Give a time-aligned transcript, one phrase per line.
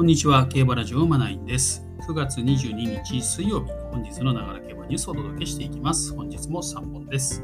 [0.00, 1.86] こんにちは、競馬ラジオマナインです。
[2.08, 6.16] 9月22日水曜日、本日のながら競馬ニュースをお届けしていきます。
[6.16, 7.42] 本日も3本です。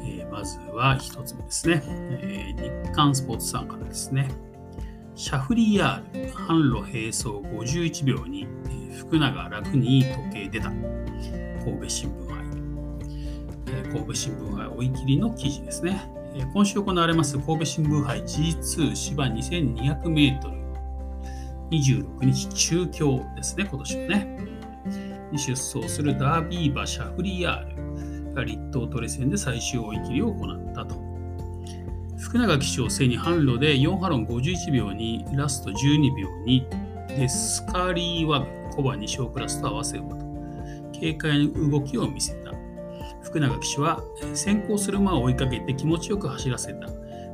[0.00, 1.82] えーまずは1つ目ですね、
[2.22, 4.30] えー日刊スポーツさんからですね。
[5.16, 10.68] シャフリヤール、販路並走51秒に、え福永楽に時計出た。
[10.70, 12.36] 神戸新聞杯。
[13.66, 16.00] えー神戸新聞杯追い切りの記事ですね。
[16.32, 20.55] え今週行われます神戸新聞杯 G2 芝 2200m
[21.70, 24.38] 26日中京ですね、今年はね。
[25.32, 30.94] に出走するダービー馬シャフリヤールが立東トレ戦で最終追い切りを行ったと。
[32.18, 36.66] 福永騎手を背に販路で4ハロン51秒にラスト12秒に
[37.08, 40.26] でスカリーワグ小判2勝クラスと合わせ馬と
[40.92, 42.52] 軽快な動きを見せた。
[43.22, 44.02] 福永騎手は
[44.34, 46.88] 先行する馬を追いかけて気持ちよく走らせた。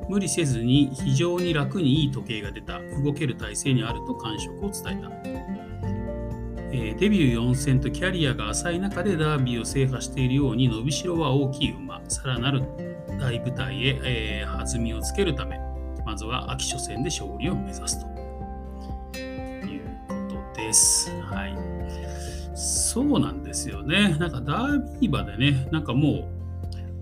[0.08, 2.80] 無理せずに非常に楽にいい時計が出た。
[3.02, 5.10] 動ける体勢にあると感触を伝えた。
[6.74, 12.00] えーデビュー4戦とキャリアが浅い中でダービーを制覇しているように伸びしろは大きい馬。
[12.08, 12.62] さらなる
[13.20, 15.58] 大舞台へ、えー弾みをつけるため、
[16.06, 21.10] まずは秋初戦で勝利を目指すということです。
[21.22, 21.56] はい。
[22.54, 24.16] そうなんですよね。
[24.18, 26.28] なんかダービー馬でね、なんかも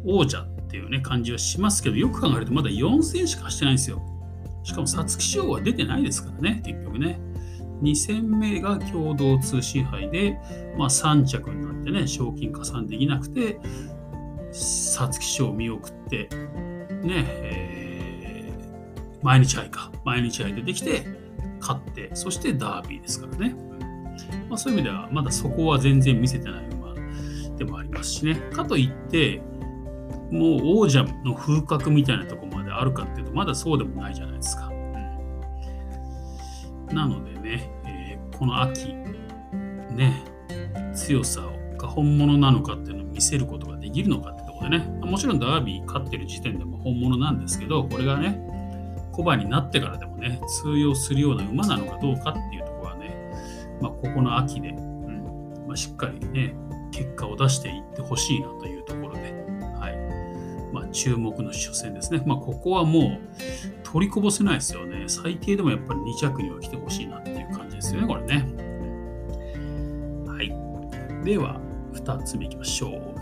[0.04, 4.00] う王者っていうね感じはしますけど、よく考えるとまだ4戦しか走ってないんですよ。
[4.62, 7.20] しかも皐月賞は出てないですからね、結局ね。
[7.82, 10.38] 2戦目が共同通信杯で、
[10.76, 13.58] まあ、3着になってね、賞金加算できなくて、
[14.52, 16.28] 皐月賞を見送って、
[17.02, 18.20] ね、えー
[19.22, 21.06] 毎日杯か、毎日杯でできて、
[21.60, 23.54] 勝って、そしてダービーですからね。
[24.48, 26.94] まあ、そういう意味では、まだそこは全然見せてない馬
[27.56, 28.36] でもありますしね。
[28.52, 29.42] かといって、
[30.30, 34.68] もう王者の風格みたいなところまであるかっていうと、まだそうでもないじゃないですか。
[34.68, 34.72] う
[36.92, 36.94] ん。
[36.94, 40.24] なのでね、えーこの秋、ね、
[40.94, 41.42] 強さ
[41.76, 48.40] が本物なのかっていうのを見せることができるのかってところでね、もちろんダービー勝ってる時点でも本物なんですけど、これがね、
[49.12, 53.14] 小馬になってからでもね、通用するような馬なのかどうかっていうところはね、
[53.78, 56.54] まあ、ここの秋で、うんまあ、しっかりね、
[56.92, 59.20] 結果を出していってほしいなというところで、
[59.78, 60.19] はい
[60.72, 62.22] まあ、注目の初戦ですね。
[62.26, 63.18] まあ、ここはもう
[63.82, 65.04] 取りこぼせないですよね。
[65.06, 68.46] 最低でもやっぱり2着には来てほしいなっていう感じですよね、これね。
[70.26, 71.24] はい。
[71.24, 71.60] では、
[71.94, 73.14] 2つ目いきましょう。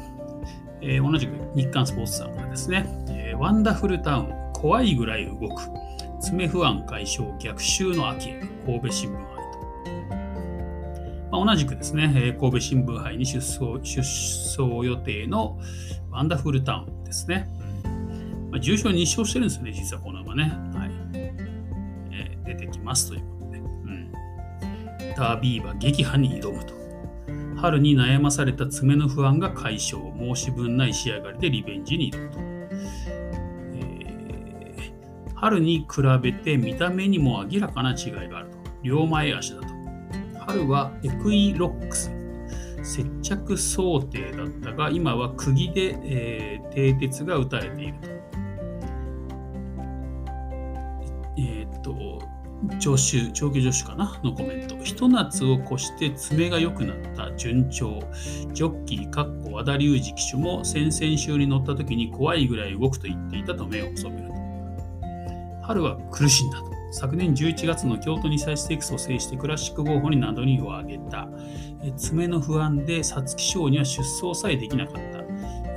[0.81, 5.63] えー同じく日刊スポーツさんからですね、えーワンダフルタウン、怖いぐらい動く、
[6.21, 8.35] 爪不安解消、逆襲の秋、
[8.67, 9.59] 神戸新聞杯と。
[11.31, 15.59] まあ、同じくですね、えー神戸新聞杯に出走出走予定の
[16.11, 17.49] ワンダフルタウンですね。
[18.51, 20.45] まあ、重賞2勝してるんですよね、実はこの馬ね。
[20.75, 21.49] はいえー
[22.49, 23.59] 出てきますということで。
[23.59, 24.11] うん、
[25.15, 26.73] ダービー馬撃破に挑むと。
[27.61, 32.39] 春に悩まされた爪の不安が解消、申し分ない仕上がりでリベンジに挑むと。
[33.75, 34.93] え
[35.35, 38.57] 春に比べて見た目にも明らかな違いがあると。
[38.83, 39.67] 両前足だと。
[40.47, 42.11] 春はエクイロックス、
[42.89, 48.09] 接着想定だったが、今は釘で、えー蹄鉄が打たれていると。
[51.37, 52.23] えーっと、
[52.81, 54.19] 助手、長期助手かな？
[54.25, 54.77] のコメント。
[54.83, 58.01] ひと夏を越して爪が良くなった順調。
[58.53, 64.35] ジョッキー、かっこ和田隆二騎手も先々週に乗った時に怖いぐらい動くと言っていたと目を細めると。
[65.63, 66.68] 春は苦しんだと。
[66.91, 71.29] 昨年11月の京都2歳ステークスを制してクラシック号砲に名乗りを上げた。
[71.97, 75.19] 爪の不安で皐月賞には出走さえできなかった。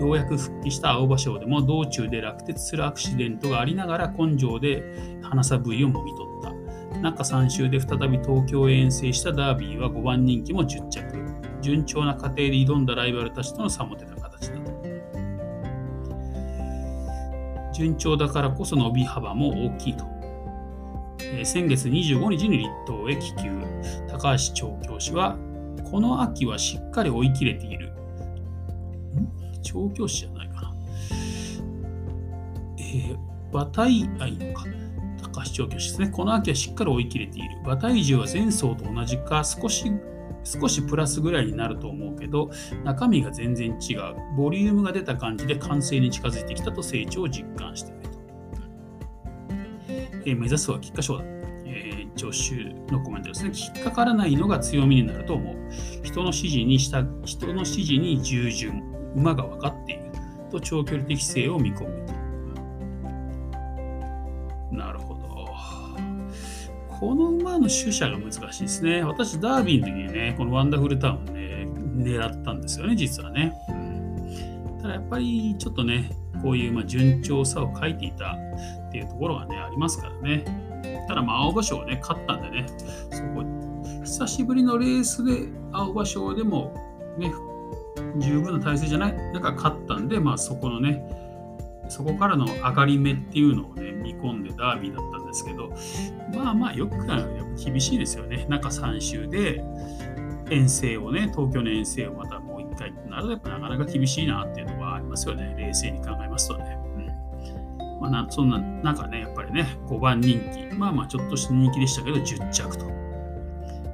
[0.04, 4.84] ようやく復帰した青葉賞でも道中で落鉄するアクシデントがありながら根性で
[5.22, 7.00] 花さ部位をもぎ取った。
[7.02, 11.04] 中3週で再び東京へ遠征したダービーは5番人気も10着。
[11.62, 14.72] 順調な過程で挑んだライバルたちとの差も出た形だと。
[17.74, 20.11] 順調だからこそ伸び幅も大きいと。
[21.38, 23.52] え先月25日に立東へ気球。
[24.10, 25.38] 高橋調教師は、
[25.90, 27.94] この秋はしっかり追い切れている。
[29.62, 30.74] 調教師じゃないかな。
[32.78, 33.18] えー、
[33.52, 34.66] 馬体愛のか。
[35.22, 36.10] 高橋調教師ですね。
[36.10, 37.50] この秋はしっかり追い切れている。
[37.64, 39.92] 馬体重は前走と同じか、少し
[40.44, 42.50] 少しプラスぐらいになると思うけど、
[42.84, 44.16] 中身が全然違う。
[44.36, 48.01] ボリュームが出た感じで完成に近づいてきたと成長を実感している。
[50.26, 51.24] え目指すは菊花賞だ。
[51.66, 53.52] え助手のコメントですね。
[53.56, 55.56] 引っかからないのが強みになると思う。
[56.04, 58.84] 人の指示にした人の指示に従順。
[59.16, 60.02] 馬が分かっている。
[60.52, 62.06] と長距離的性を見込む。
[64.72, 65.22] なるほど。
[66.88, 69.04] この馬の主者が難しいですね。
[69.04, 73.54] 私、ダービーの時にね、このワンダフルタウンね、狙ったんですよね、実はね。
[73.70, 76.12] うん、ただやっぱりちょっとね、
[76.44, 78.38] こういうま順調さを書いていた
[78.92, 80.44] っていうところがね、ありますからね。
[81.08, 82.66] ただ、まあ、青葉賞をね、勝ったんでね、
[83.10, 83.44] そこ、
[84.04, 86.74] 久しぶりのレースで青葉賞でも
[87.18, 87.32] ね、
[88.18, 89.14] 十分な体制じゃない？
[89.34, 91.06] 中勝ったんで、まあ、そこのね、
[91.88, 95.74] そこからの上がり目っていうのをね、見込んでダービーだったんですけど、
[96.38, 98.46] まあまあ、よく考えると厳しいですよね。
[98.50, 99.64] 中3週で
[100.50, 105.56] 遠征をね、東京の遠征をまたもう一回ってなると、やっぱなかなか厳しいなっていうのはありますよね。
[105.58, 106.71] 冷静に考えますとね。
[108.02, 112.88] まあ、そんな中ね、やっぱりね、5番人気、まあまあちょっとした人気でしたけど、10着と。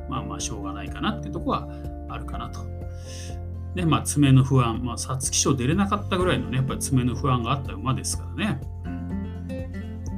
[0.10, 1.68] まあまあしょうがないかなっていうとこは
[2.08, 2.62] あるかなと。
[3.76, 8.62] で、まあ、爪の不安、まあ、皐月賞出れなかったぐらいのね、やっぱり爪の不安があった馬ですからね。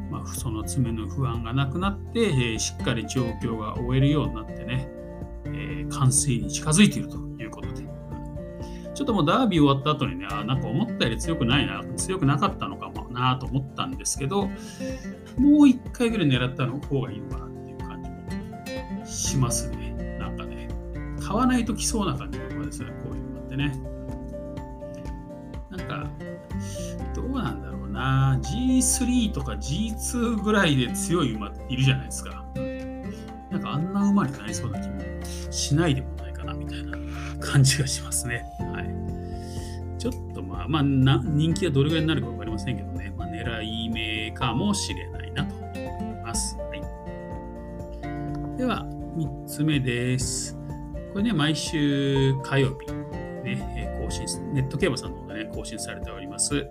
[0.09, 4.88] まあ、その爪の不安がなくなって、えー、しっかり状況が終えるようになってね、
[5.45, 7.89] えー、完成に近づいているということで。
[8.94, 14.50] ちょっともうダービー終わった後にね、あなんか思ったより強くないな、強くなかったのかなと思ったんですけど、
[15.38, 18.09] もう一回ぐらい狙ったの方がいいのかなっていう感じ
[19.00, 20.17] もしますね。
[20.19, 20.67] なんかね、
[21.21, 23.81] 買わないと来そうな感じの馬ですね、こういうのってね。
[25.69, 26.09] なんか、
[27.15, 28.39] どうなんだろうな。
[28.41, 32.45] G3 とか G2 ぐらいで強い馬いるじゃないですか。
[33.51, 35.00] なんかあんな馬になりそうな気も
[35.51, 36.97] しないでもないかなみたいな
[37.39, 38.45] 感じがしますね。
[38.59, 39.08] はい。
[40.00, 46.57] ちょっとまあ、まあ、人気はどれぐらいになるか分かりませんけどね、まあ、狙い目かもしれないなと思います。
[46.57, 46.75] は
[48.56, 48.86] い、では、
[49.18, 50.57] 3つ目です。
[51.12, 52.88] これね、毎週火曜日、
[53.44, 56.66] ね、更新、ネット競馬さんの方でね、更新されております、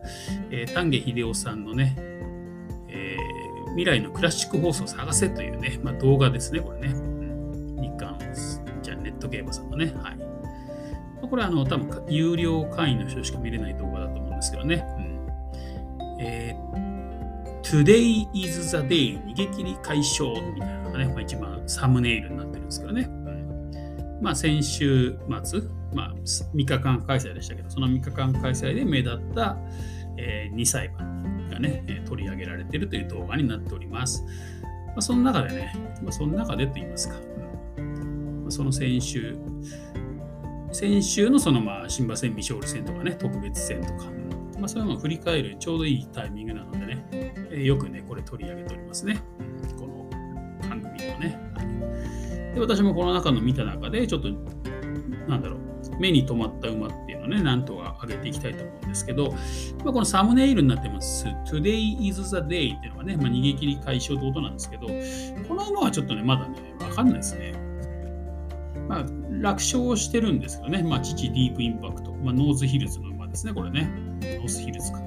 [0.51, 1.97] えー、丹下秀夫さんのね、
[2.89, 6.95] えー、未来のクラシック放送を探せというね、まあ、動画ですね、これね。
[7.79, 8.19] 日韓、
[8.83, 10.18] じゃネット競馬さんのね、はい。
[11.29, 14.85] これはあの、多分有料会員の人しか見れない動画だと思うんですけどね。
[14.99, 16.69] うんえー
[17.69, 23.03] Today is the day 逃げ切り解消みたいなのがね、まあ、一番サムネイルになってるんですけどね。
[23.03, 25.61] うん、まあ先週末、
[25.93, 29.59] まあ、3日間開催でしたけど、その3日間開催で目立った、
[30.17, 31.01] えー、2歳馬
[31.51, 34.25] がね、取り上げられているという動画になっております。
[34.87, 35.73] まあ、その中でね、
[36.03, 37.17] まあ、その中でと言いますか、
[37.77, 39.37] うんまあ、その先週、
[40.73, 44.05] 先週のそのまあ新馬戦、未勝利戦とかね、特別戦とか、
[44.59, 49.20] まあ、そういうのを振り返るちょうどいいタイミングなのでね、えー、よくね、これ取り上げておりますね。
[49.79, 50.09] この
[50.69, 51.41] 番組ではね。
[52.55, 54.29] で私もこの中の見た中で、ちょっと、
[55.29, 55.61] なんだろう、
[55.99, 59.31] 目に留まった馬っていうのをね、なんとか上げていきたいと思うんですけど、
[59.85, 64.87] まあ、このサムネイルになってます、Today is the day っていうのがね、まあ、逃げ切り快勝ってことなんですけど、
[65.49, 67.55] この馬はちょっとね、まだね、わかんないですね。
[68.88, 69.06] まあ、
[69.40, 73.90] 楽勝してるんですけどね、まあ、父ディープインパクト、まあ、ノースヒルズの馬ですね、これね。
[74.23, 74.99] ノースヒルズか。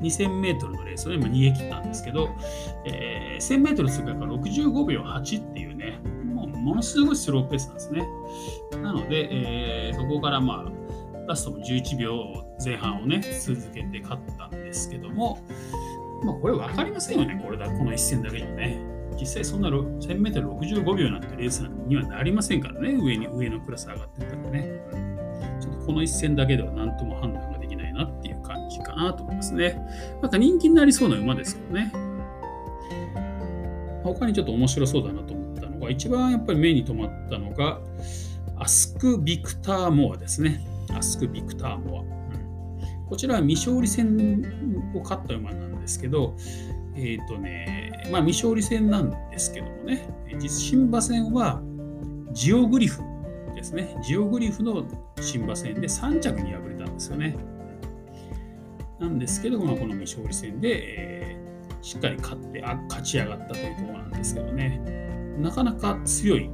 [0.00, 2.30] 2000メートルのレースを、ね、逃げ切ったんですけど、
[2.86, 8.08] えー、1000メートル通過から65秒8っていうね、もうものすごいスローペースなんですね。
[8.82, 15.38] なので、えー、そこからまあ、ラストも11秒前半をね、続けて勝ったんですけども、
[16.24, 18.99] まあ、これ分かりませんよね、これだ、この一戦だけじゃね。
[19.20, 24.80] 実際そんな 1000m65 秒なんてレースにはなりませんからね、上に上のクラス上がってったらね。
[25.60, 29.78] ちょっとこの一戦だけでは何とも判断ができないなっていう感じかなと思いますね。
[30.22, 31.92] なんか人気になりそうな馬ですけどね。
[34.02, 37.78] 他にちょっと面白そうだなと思ったのが、一番やっぱり目に留まったのが、
[38.58, 40.60] アスク・ビクター・モアですね。
[40.96, 42.02] アスク・ビクター・モア。
[42.02, 44.42] うん、こちらは未勝利戦
[44.94, 46.34] を勝った馬なんですけど、
[47.00, 51.60] えっ、ー、とね、まあ未勝利戦なんですけどもね、実新馬戦は
[52.32, 53.02] ジオグリフ
[53.54, 53.96] ですね。
[54.02, 54.84] ジオグリフの
[55.20, 57.36] 新馬戦で3着に敗れたんですよね。
[58.98, 64.78] なんですけど、まあ、この未勝利戦で、えー、しっかり勝ってあ勝ち上がったというところなんですけどね、
[65.38, 66.50] なかなか強い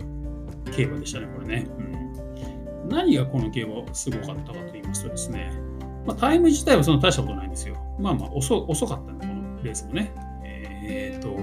[0.74, 1.66] 競馬でしたね、これね。
[1.78, 1.96] うん
[2.88, 5.52] 何がこの競馬すごかったかと言いますとですね、
[6.06, 7.76] まあ、タイム自体はそんな大したことないんですよ。
[7.98, 10.12] まあまあ遅遅かったんで、このレースもね。
[10.86, 11.36] えっ、ー、と、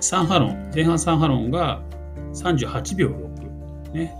[0.00, 1.82] サンハロン、前半サンハロンが
[2.34, 3.92] 38秒6。
[3.92, 4.14] ね。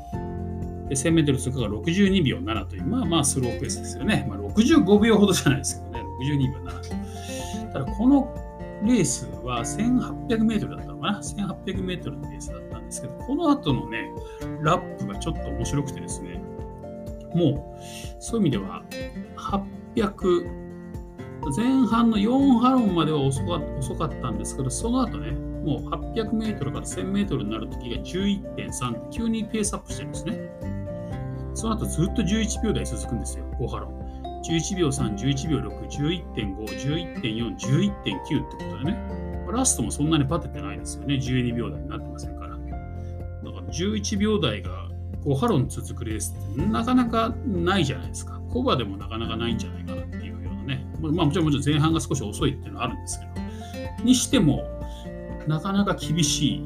[0.91, 4.27] 1000メートル通過が62秒7という、まあまあスローペースですよね。
[4.29, 7.73] まあ65秒ほどじゃないですけどね、62秒7。
[7.73, 8.33] ただ、この
[8.85, 14.13] レースは1800メートルだったのかな ?1800 メートルのレースだったんですけど、この後のね、
[14.63, 16.41] ラップがちょっと面白くてですね、
[17.35, 18.83] もう、そういう意味では、
[19.95, 20.66] 800、
[21.55, 30.51] 前半の4ハロンまでは遅か遅かったんですけど、その後ね、もう800メートルから1000メートルになるときが11.3急にペースアップしてるんですね。
[31.55, 34.43] その後ずっと11秒台続くんですよ、5ハロン。
[34.43, 36.57] 11秒3、11秒6、11.5、
[37.23, 39.27] 11.4、11.9ってことでね。
[39.57, 41.15] ラストもそんなにバテてないですよね。
[41.15, 42.51] 12秒台になってませんから。
[42.51, 42.67] だか
[43.61, 44.89] ら11秒台が
[45.25, 48.41] 5ハロン続くレースってなかなかないじゃないですか。
[48.53, 49.96] コバでもなかなかないんじゃないか
[51.01, 53.47] まあもちろんもちろん前半が少し遅いっていうのはあるんですけど。
[54.05, 54.63] にしても、
[55.47, 56.65] なかなか厳しい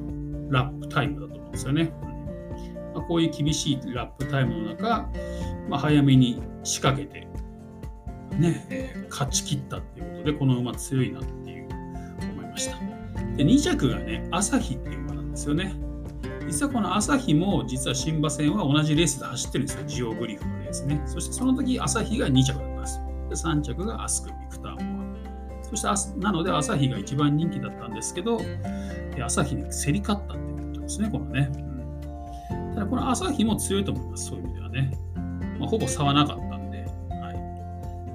[0.51, 1.93] ラップタイムだと思うんですよね。
[2.95, 5.09] まあ、こういう厳しいラップタイムの中、
[5.69, 7.29] まあ、早めに仕掛けて、
[8.37, 11.69] ね、勝ち切ったっていうことで、この馬強いなっていう
[12.33, 12.77] 思いました。
[13.37, 15.75] で、2着がね、朝日っていう馬なんですよね。
[16.47, 19.85] 実はこの朝日も、実は新馬戦は同じレースで走ってるんですよ。
[19.87, 21.01] ジオグリフのレースね。
[21.07, 22.70] そしてその時、朝日が2着
[23.31, 23.37] で。
[23.37, 25.11] 3着がアスク・ビクターモア。
[25.63, 28.41] そして、なので朝日が一番人気だったんですけど、
[29.23, 31.51] 朝日に競り勝ったっていうことですね、このね。
[32.51, 34.99] うん、ただ、この朝日も強いと思います、そういう意味ではね。
[35.59, 36.89] まあ、ほぼ差はなかったんで、はい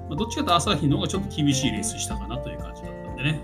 [0.08, 3.40] まあ、どっちかというと朝日の方がちょっと厳しいレースしたかなという感じだったんでね。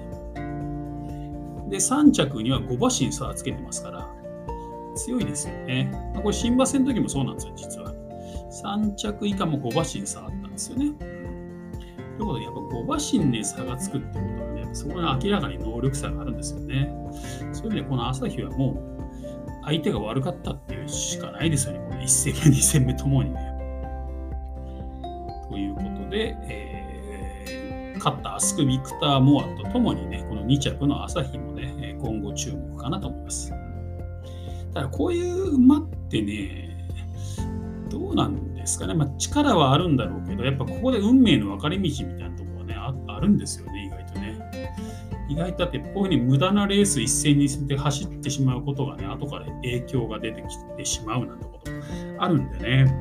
[1.71, 4.09] で、3着には5馬身差をつけてますから、
[4.95, 5.91] 強いですよね。
[6.13, 7.95] まあ、これ、新馬戦の時もそうなんですよ、実は。
[8.63, 10.93] 3着以下も5馬身差あったんですよね。
[12.19, 16.93] ということで、やっぱ5馬身で差がつくってことはね、そこに明らかに能力差があるんですよね。
[17.53, 18.93] そういう意味で、この朝日はもう、
[19.65, 21.81] 相手が悪かったっていうしかないですよね。
[21.89, 23.53] この1戦目、2戦目ともにね。
[25.49, 33.53] ということで、えー、勝ったアスク・ビクター・モアとともにね、この2着の朝日もね、今後注目かなと思います。
[34.75, 36.89] ただこういう馬ってね、
[37.89, 44.73] どうなんですかね、まあ、力はあるんだろうけど、やっぱここで運命の分かれ道みたいなところはねあ、るんですよね、意外とね。
[45.29, 51.71] 意外とだって、こういうふうに無駄なレース一戦にして走ってしまうことがね、後から影響が出てきてしまうなんてこと
[52.19, 52.95] あるんでね、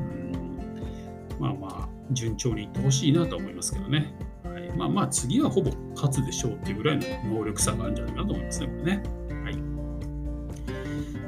[1.36, 4.14] うん、まあまあ、順調にいってほしいなと思いますけどね。
[4.44, 7.04] はい、まあまあ、次はほぼ勝つでしょうっていうぐらいの
[7.40, 9.22] 能力差があるんじゃないかなと思いますね、これね。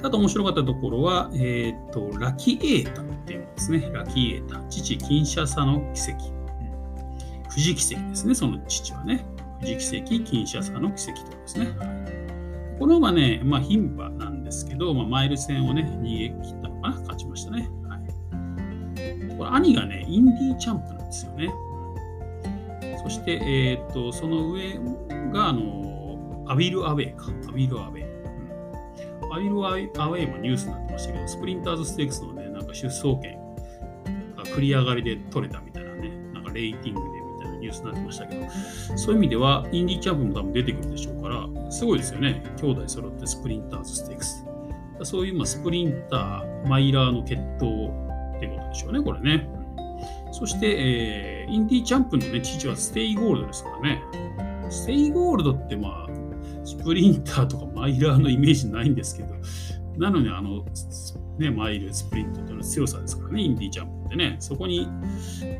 [0.04, 3.90] あと面白かったところは、えっ、ー、と、ラキエータっていうのですね。
[3.94, 4.62] ラキエータ。
[4.70, 6.28] 父、キンシャサの奇跡。
[6.28, 9.26] うん、富士奇跡ですね、その父はね。
[9.62, 11.68] 父キセキ、キンシャサノキセキとですね。
[11.78, 17.00] はい、この馬ね、まあ、牝馬なんですけど、まあ、マイル戦をね、逃げ切ったのかな？
[17.00, 17.70] 勝ちましたね。
[17.88, 21.50] はい、これ兄がね、インディーチャンプなんですよね。
[23.02, 24.78] そして、えっ、と、その上
[25.32, 27.26] が、あの、アウィルアウェイか。
[27.50, 28.04] アウィルアウェイ。
[29.32, 32.33] アウィルアウェイもニュースになってましたけど、スプリンターズステークスの、
[32.74, 33.38] か出走権
[34.36, 38.48] が繰り上がりで取れたみたいなね、なんかレーティングでみたいなニュースになってましたけど、
[38.98, 42.44] そういう意味では、インディーチャンプも多分出てくるでしょうから、すごいですよね。
[42.62, 44.46] 兄弟揃ってスプリンターズステークス。
[45.04, 47.90] そういう、ま、スプリンター、マイラーの血統
[48.38, 49.48] ってことでしょうね、これね。
[50.32, 54.02] そして、えー、インディーチャンプのね、父はステイゴールドですからね。
[54.70, 56.08] ステイゴールドってまあ、
[56.66, 59.36] スプリンターとかマイラーのイメージないんですけど、
[59.98, 64.88] なのにあの、スね、マイル、スプリントというのは強さですからね、インディーチャンプってね、そこに、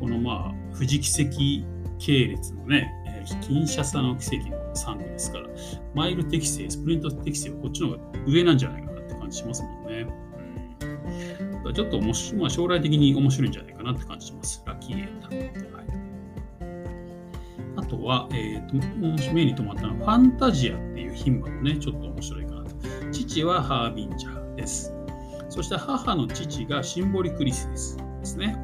[0.00, 2.92] このまあ、富士奇跡系列のね、
[3.40, 5.48] キンシャサの奇跡の3区ですから、
[5.94, 10.06] マイル適正、スプリント適正はこっちの方が上なんじゃないかなって感じしますもんね。
[11.64, 14.62] うん、ちょっと面白、まあ、将来的に面白いんじゃないかなって感じします。
[14.66, 15.28] ラッキーエータ。
[15.28, 15.84] はい
[17.76, 22.70] あとは、えーと、目に留まったのはファンタジアっていう牝馬もね、ちょっと面白いかなと。
[23.10, 24.94] 父はハービンジャーです。
[25.54, 28.56] そして母の父がシンボリクリスエスですね。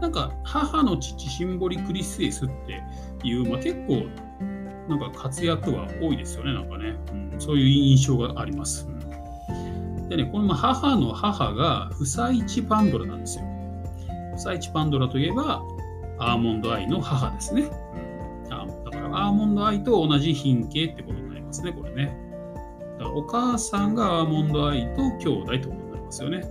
[0.00, 2.82] なんか母の父シンボリクリスエスって
[3.22, 4.06] いう、まあ、結構
[4.88, 6.96] なんか活躍は多いですよね、なんかね。
[7.32, 8.88] うん、そういう印象があります。
[8.88, 13.44] うん、でね、この母の母がフサイチパンドラなんですよ。
[14.34, 15.60] フサイチパンドラといえば
[16.18, 17.64] アーモンドアイの母ですね。
[17.64, 22.16] うん、だからアーモンドアイと同じ品系ってことになりますね、これね。
[23.14, 25.81] お母さんがアーモンドアイと兄弟ってこと
[26.12, 26.42] になりますよね。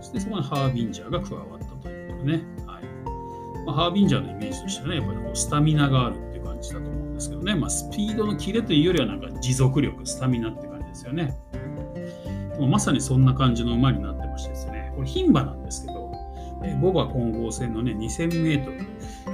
[0.00, 2.44] そしてそこにハービンジャーが加わったということでね。
[2.66, 2.84] はい
[3.66, 7.54] まあ、ハービンジャーのイメージとしてはね、やっぱりこうスタミナがあるっていう感じだと思うんですけどね。
[7.54, 11.36] まあ、スピードのキレというよりはなんか持続力、スタミナって感じですよね。
[12.54, 16.10] でもまさにそんな感じの馬になってましてですね、これ牝馬なんですけど、
[16.62, 18.78] えボバ混合戦のね、2000メートル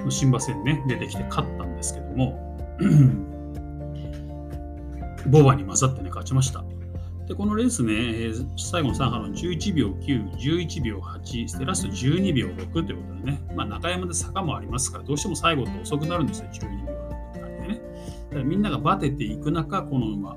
[0.05, 2.59] の新馬戦ね、出てきて勝ったんですけども、
[5.27, 6.65] ボバに混ざってね、勝ちました。
[7.27, 17.81] で、このレースね、最後の3波の11秒9、11秒8、でラスト12秒6ということでね、まあ、中山で坂もありますから、どうしても最後って遅くなるんですよ、12秒6って感じでね。
[18.29, 20.37] だからみんながバテていく中、この馬、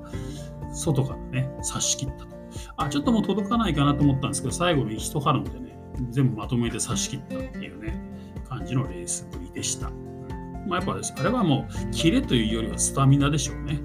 [0.72, 2.36] 外からね、差し切ったと。
[2.76, 5.78] あ、ちょっともう届かないかなと思ったんですけど、最後に一波乱でね、
[6.10, 8.02] 全部まとめて差し切ったっていうね、
[8.48, 9.90] 感じのレースぶりでした。
[10.66, 13.80] まあ、やっぱです、あれはもう、キレというよりはスタミナでしょうね。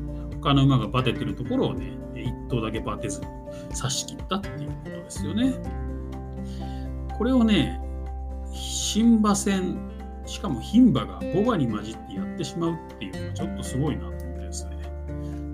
[0.46, 3.28] 他の馬がバテてるところをね、1頭だけバテずに
[3.72, 5.56] 差し切ったっていうことですよね。
[7.18, 7.82] これをね、
[8.52, 9.76] 新馬戦、
[10.28, 14.78] しかも牝馬が牡馬に混じってやってしまうっていうのはちょっとすごいなと思ってですね。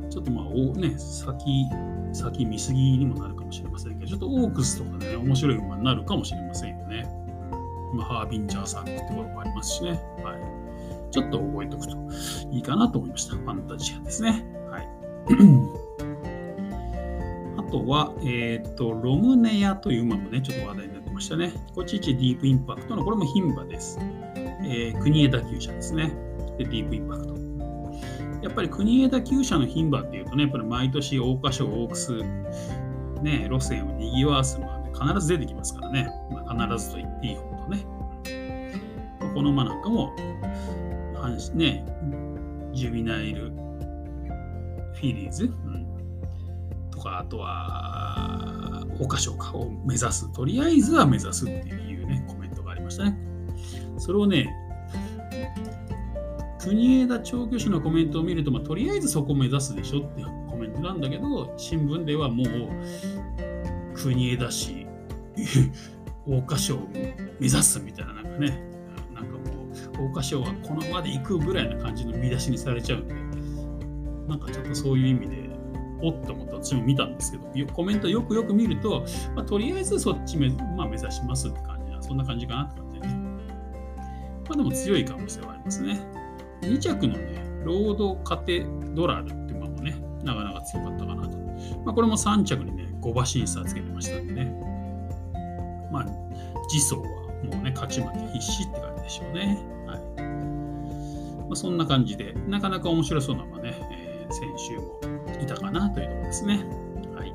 [0.09, 1.65] ちょっとまあ、おね、先、
[2.11, 7.07] 先見すぎにもなるかもしれませんけど、ちょっとオークスとかね、面白い馬になるかもしれませんよね。
[7.93, 9.91] まあ、ハービンジャーさんってところもありますしね。
[10.21, 11.11] はい。
[11.11, 11.97] ちょっと覚えておくと
[12.51, 13.37] いいかなと思いました。
[13.37, 14.60] ファンタジアですね。
[17.57, 21.53] あとは、えっ、ー、と、ロムネアという馬もね、ちょっと話題になってましたね。
[21.73, 23.99] こっちディープインパクトの、これも牝馬です。
[24.63, 26.11] えー、国枝厩舎ですね。
[26.57, 27.35] で、ディープインパクト。
[28.41, 32.17] やっぱり国枝厩舎の牝馬っていうとね、やっぱり毎年桜花賞、オークス、
[33.21, 36.09] ね、路線を賑わす馬で必ず出てきますからね。
[36.31, 37.85] まあ、必ずと言っていいほどね。
[39.33, 40.13] この馬なんかも、
[41.53, 41.85] ね、
[42.73, 43.60] ジュビナイル
[45.01, 50.31] フィリーズ、うん、とか、あとは、桜花賞かを目指す。
[50.31, 53.17] とりあえずは目指すっていうね、コメントがありましたね。
[53.97, 54.47] それをね、
[56.59, 62.47] 国枝調教師のコメントを見ると、まあ、とりあえずそこを目指すでしょっていうコメントなんだけど、新聞ではもう、
[63.95, 64.85] 国枝氏、
[66.27, 68.63] 桜花賞を目指すみたいな、なんかね、
[69.15, 69.39] なんかも
[69.71, 73.15] う、桜花賞はこの場で行くぐらいな感じの見出しにされちゃうんで、
[74.31, 75.49] なんかちょっとそういう意味で、
[76.01, 83.07] おっと思った私も見たんですけど、コメントよくよく見ると、まあ、とりあえずそっちめ、まあ、目指しますって感じな、そんな感じかなって感じで。
[83.07, 83.15] ま
[84.51, 85.99] あでも強い可能性はありますね。
[86.61, 91.37] 2着のね、ロードカテドラルっていう馬もね、なかなか強かったかなと。
[91.85, 94.53] まあ、これも3着にね、5馬審査つけてましたんでね。
[95.91, 96.05] まあ、
[96.69, 99.59] 次走はもうね、勝ち負け必至って感じでしょうね。
[99.87, 100.21] はい。
[101.41, 103.80] まあ、そんな感じで、なかなか面白そうな馬ね、
[104.33, 104.99] 先週も
[105.41, 106.65] いたかなというところですね。
[107.15, 107.29] はい。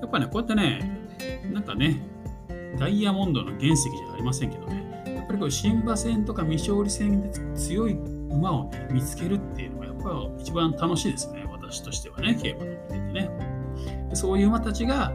[0.00, 0.98] やっぱね、こうやってね、
[1.52, 2.00] なんかね、
[2.78, 7.94] ダイヤモンドの原石じゃありませんけどね、やっぱりこう新馬戦とか未勝利戦で強い
[8.30, 13.58] 馬を、ね、見つけるっていうのがやっぱり一番楽しいですね、私としてはね、競馬の見ててね。
[14.14, 15.12] そういう馬たちが、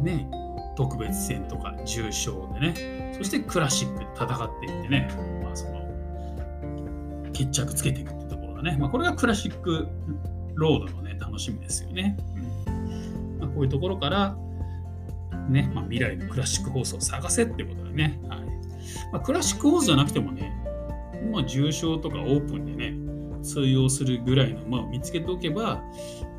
[0.00, 0.28] ね、
[0.76, 5.08] 特別戦とか重賞でね、そしてクラシックで戦っていってね、
[5.42, 5.80] まあ、その
[7.32, 8.27] 決着つけていく
[8.58, 9.88] がね、まあ、これがクラシック
[10.54, 12.16] ロードのね、楽しみですよね。
[12.66, 13.38] うん。
[13.38, 14.36] まあ、こういうところから、
[15.48, 18.40] ね、まあ、未来のクラシック放送を探せってことでね、はい。
[19.12, 20.52] まあ、クラシック放送じゃなくてもね、
[21.32, 25.82] まあ、重賞とかオープンでね、通用するぐらいの馬を見つけておけば、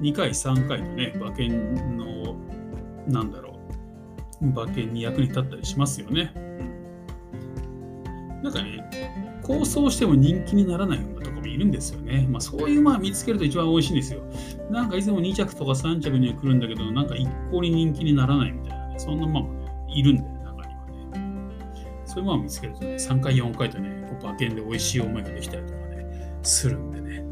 [0.02, 2.36] 2回、3回とね、馬券の、
[3.08, 3.58] なんだろ
[4.42, 6.34] う、馬券に役に立ったりしますよね。
[8.44, 11.19] なんかね、構想しても人気にならない馬
[11.60, 12.26] るんですよね。
[12.30, 14.22] まあ、そういう馬見つけると一番美味しいんですよ。
[14.72, 21.52] なんかいつも2着とか3着には来るんだけど、なんか一向に人気にならないみたいなね、そんな馬もね、いるんだよ、中にはね。
[22.06, 27.24] そういう馬を見つけるとね、3回、4回とね、こう馬券で美味しい思いができたりとかね、するんでね、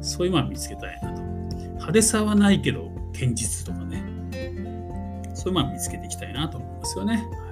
[0.00, 1.22] そういう馬を見つけたいなと。
[1.62, 4.02] 派手さはないけど、堅実とかね、
[5.34, 7.14] そういう馬を見つけていきたいなと思いますよね。
[7.14, 7.46] はい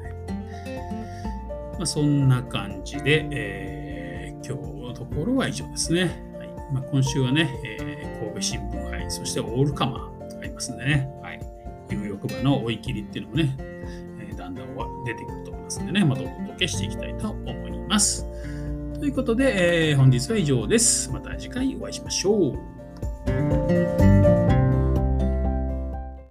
[1.74, 6.02] まあ、そんな感じで、えー、今日ところは以上ですね。
[6.38, 11.40] はいまあ、今週はね、えー、神戸新聞杯、そしてオールカマーありますんでね、はい、
[11.90, 14.66] 有力馬の追い切りっていうのもね、えー、だんだん
[15.04, 18.26] 出てくると思いますんでね、またお届けしていきたいと思います。
[18.98, 21.10] ということで、えー、本日は以上です。
[21.10, 24.03] また次回お会いしましょう。